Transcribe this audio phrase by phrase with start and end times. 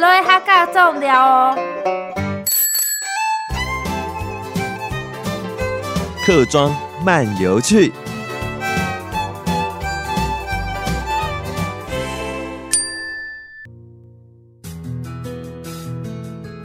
[0.00, 1.58] 来哈嘎种料哦。
[6.24, 6.74] 客庄
[7.04, 7.92] 漫游去。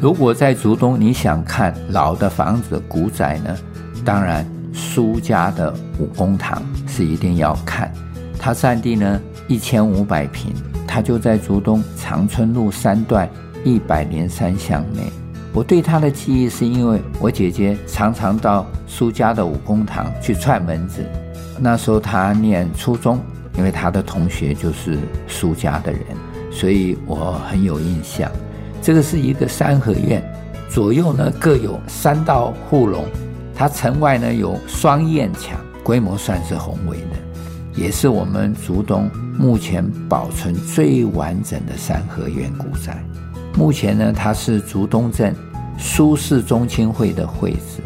[0.00, 3.56] 如果在竹东，你想看老的房子、古宅呢？
[4.04, 4.44] 当然，
[4.74, 7.92] 苏家的五功堂是一定要看。
[8.40, 10.52] 它占地呢一千五百坪，
[10.92, 13.30] 它就在竹东长春路三段
[13.62, 15.04] 一百零三巷内。
[15.52, 21.04] 我对它的记忆是因为我姐姐常常到苏家的五功堂去串门子。
[21.60, 23.20] 那时候她念初中，
[23.56, 24.98] 因为她的同学就是
[25.28, 26.02] 苏家的人，
[26.50, 28.28] 所以我很有印象。
[28.82, 30.20] 这个是一个三合院，
[30.68, 33.04] 左右呢各有三道护龙，
[33.54, 37.16] 它城外呢有双燕墙，规模算是宏伟的，
[37.74, 43.02] 也是我们竹东目前保存最完整的三合院古宅。
[43.54, 45.34] 目前呢，它是竹东镇
[45.78, 47.82] 苏氏宗亲会的会址，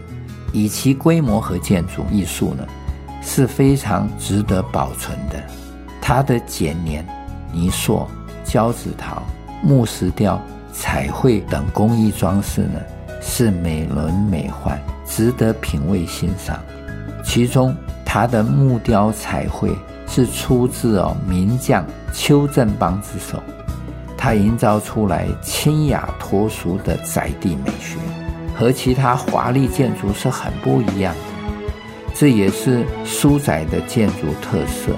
[0.53, 2.67] 以其规模和建筑艺术呢，
[3.23, 5.43] 是非常值得保存的。
[6.01, 7.07] 它的剪黏、
[7.53, 8.07] 泥塑、
[8.45, 9.23] 交趾陶、
[9.63, 10.41] 木石雕。
[10.77, 12.81] 彩绘等工艺装饰呢，
[13.23, 16.59] 是美轮美奂，值得品味欣赏。
[17.25, 17.73] 其中，
[18.15, 19.77] 它的木雕彩绘
[20.07, 23.43] 是出自哦名匠邱振邦之手，
[24.17, 27.99] 他营造出来清雅脱俗的宅地美学，
[28.55, 31.73] 和其他华丽建筑是很不一样的。
[32.15, 34.93] 这也是苏宅的建筑特色。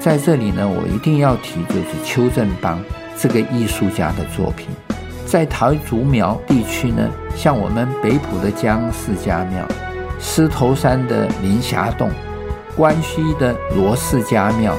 [0.00, 2.82] 在这里呢，我一定要提就是邱振邦
[3.18, 4.68] 这个艺术家的作品。
[5.26, 9.68] 在台竹苗地区呢，像我们北埔的姜氏家庙、
[10.18, 12.08] 狮头山的林霞洞、
[12.76, 14.76] 关西的罗氏家庙，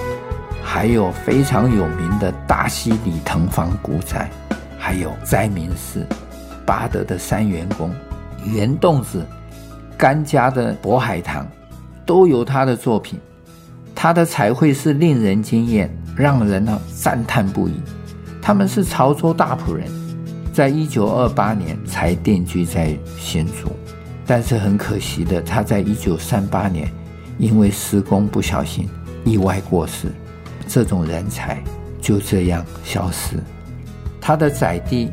[0.62, 4.30] 还有非常有名的大溪李腾芳古宅，
[4.78, 6.06] 还有灾民寺、
[6.64, 7.92] 八德的三元宫、
[8.45, 9.25] 圆洞子、
[9.97, 11.47] 甘家的渤海堂，
[12.06, 13.19] 都有他的作品。
[13.96, 17.81] 他的彩绘是令人惊艳，让人呢赞叹不已。
[18.40, 19.90] 他们是潮州大埔人。
[20.53, 23.72] 在一九二八年才定居在新竹，
[24.25, 26.88] 但是很可惜的，他在一九三八年
[27.38, 28.88] 因为施工不小心
[29.24, 30.12] 意外过世。
[30.68, 31.64] 这种人才
[32.02, 33.38] 就这样消失。
[34.20, 35.09] 他的宅地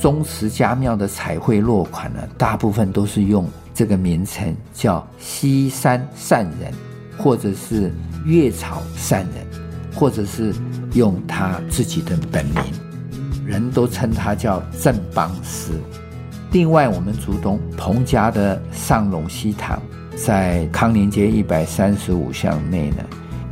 [0.00, 6.72] 宗祠家庙的彩绘落款呢，大部分都是用这个名称叫西山善人，
[7.16, 7.92] 或者是
[8.24, 9.46] 月草善人，
[9.94, 10.52] 或者是
[10.94, 12.64] 用他自己的本名。
[13.46, 15.70] 人都称他叫郑邦师。
[16.50, 19.80] 另外，我们竹东彭家的上陇西堂，
[20.16, 23.04] 在康宁街一百三十五巷内呢，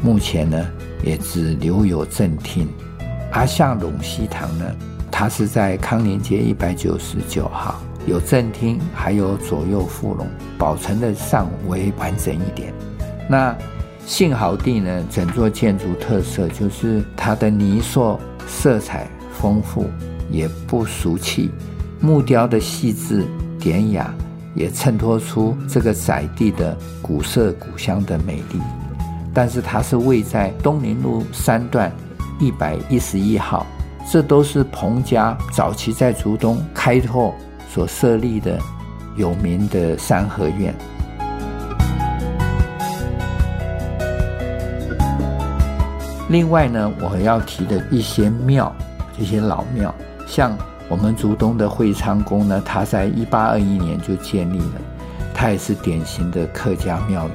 [0.03, 0.67] 目前呢
[1.05, 2.67] 也只留有正厅。
[3.31, 4.65] 而上陇西堂呢，
[5.11, 10.27] 它是在康宁街一百九十九号，有正厅，还有左右副龙，
[10.57, 12.73] 保存的尚为完整一点。
[13.29, 13.55] 那
[14.07, 19.07] 幸好地呢，整座建筑特色就是它的泥塑色彩。
[19.37, 19.91] 丰富
[20.31, 21.51] 也不俗气，
[22.01, 23.27] 木雕的细致
[23.59, 24.15] 典雅，
[24.54, 28.60] 也衬托出这个宅地的古色古香的美丽。
[29.32, 31.92] 但是它是位在东宁路三段
[32.38, 33.66] 一百一十一号，
[34.10, 37.34] 这都是彭家早期在竹东开拓
[37.69, 38.59] 所设立的
[39.16, 40.75] 有名的三合院。
[46.28, 48.72] 另外呢，我要提的一些庙。
[49.16, 49.94] 这些老庙，
[50.26, 50.59] 像
[50.89, 54.81] 我们竹东的会昌宫呢，它在一八二一年就建立了，
[55.33, 57.33] 它也是典型的客家庙宇，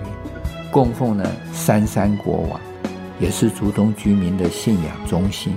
[0.71, 2.59] 供奉呢三山国王，
[3.19, 5.55] 也是竹东居民的信仰中心。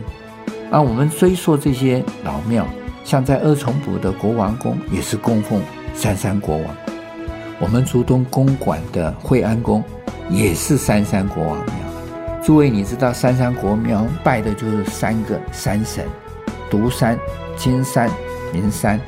[0.70, 2.66] 啊，我们追溯这些老庙，
[3.04, 5.60] 像在二重埔的国王宫，也是供奉
[5.94, 6.64] 三山国王。
[7.60, 9.84] 我们竹东公馆的惠安宫，
[10.30, 11.74] 也是三山国王庙。
[12.42, 16.06] 诸位，你知道三山国庙拜的就是三个山神，
[16.72, 17.19] 独山、
[17.54, 18.10] 金山、
[18.54, 18.98] 银山，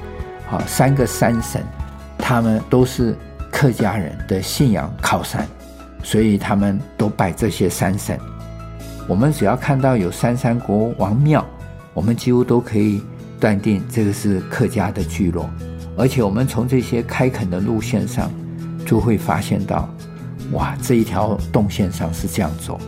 [0.47, 1.65] 好，三个山神，
[2.19, 3.17] 他们都是
[3.51, 5.49] 客家人的信仰靠山，
[6.03, 8.21] 所以他们都拜这些山神。
[9.09, 11.43] 我们只要看到有三山国王庙，
[11.95, 13.03] 我们几乎都可以
[13.41, 15.49] 断定这个是客家的聚落，
[15.97, 18.31] 而且我们从这些开垦的路线上，
[18.85, 19.89] 就会发现到，
[20.53, 22.79] 哇，这一条动线上是这样走。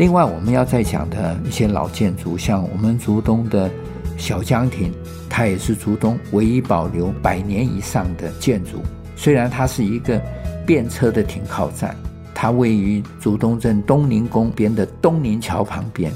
[0.00, 3.70] 另外，我们要再讲的一些老建筑，像我们竹东的
[4.16, 4.90] 小江亭，
[5.28, 8.80] 它也是竹东唯一保留百年以上的建筑。
[9.14, 10.18] 虽然它是一个
[10.64, 11.94] 便车的停靠站，
[12.34, 16.10] 它位于竹东镇东宁宫边的东宁桥旁边，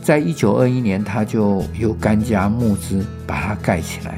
[0.00, 4.16] 在一九二一年，它就由甘家募资把它盖起来。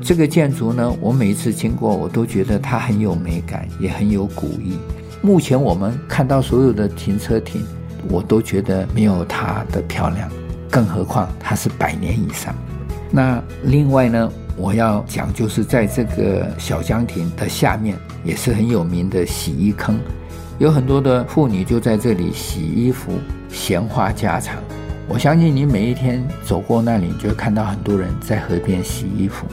[0.00, 4.78] 这个建筑呢，我每一次经过，我都觉得它很有美感，也很有古意。
[5.20, 7.62] 目前我们看到所有的停车亭，
[8.08, 10.30] 我都觉得没有它的漂亮，
[10.70, 12.54] 更何况它是百年以上。
[13.10, 19.98] 那另外呢，我要讲就是在这个小江亭的下面，也是很有名的洗衣坑，
[20.58, 23.12] 有很多的妇女就在这里洗衣服，
[23.48, 24.56] 闲话家常。
[25.06, 29.46] 我相信你每一天走过那里，就会看到很多人在河边洗衣服。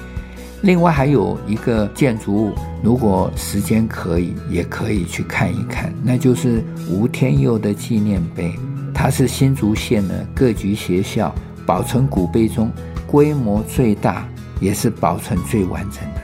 [0.62, 2.54] 另外还有一个建筑物，
[2.84, 8.54] 如果时间可以，也可以去看一看，那就是吴天佑的纪念碑。
[8.94, 11.34] 它是新竹县的各级学校
[11.66, 12.72] 保存古碑中
[13.08, 14.28] 规模最大，
[14.60, 16.22] 也是保存最完整的。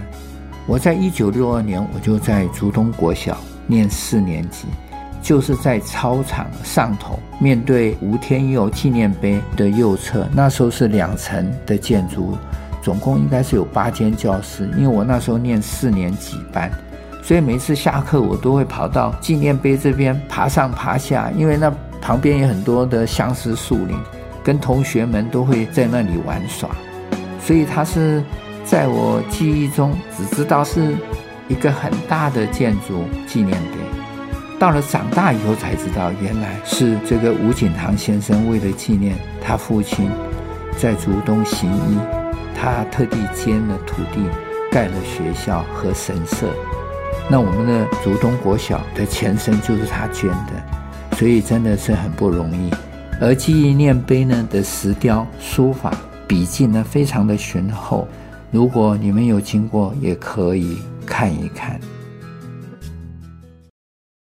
[0.68, 3.36] 我在一九六二年，我就在竹东国小
[3.66, 4.68] 念四年级，
[5.20, 12.38] 就是在操场上头，面对吴天佑纪念碑的右侧，那时候是两层的建筑物。
[12.88, 16.72] 总共应该是有八间教室，因为我那时候念四年级班，
[17.22, 21.70] 所以每次下课我都会跑到纪念碑这边爬上爬下，因为那
[22.02, 23.98] 旁边有很多的相思树林，
[24.42, 26.70] 跟同学们都会在那里玩耍，
[27.42, 28.24] 所以它是
[28.64, 30.96] 在我记忆中只知道是
[31.50, 39.14] 一个很大的建筑纪念碑，到了长大以后才知道原来是这个吴景堂先生为了纪念
[39.44, 40.10] 他父亲
[40.78, 42.27] 在竹东行医。
[42.60, 44.26] 他特地捐了土地，
[44.72, 46.48] 盖了学校和神社。
[47.30, 52.72] 那我们的竹东国小的前身就是他捐的，所以真的是很不容易。
[53.22, 55.92] 而记忆念碑呢的石雕书法
[56.28, 58.08] 笔迹呢非常的雄厚，
[58.50, 61.80] 如果你们有经过，也可以看一看。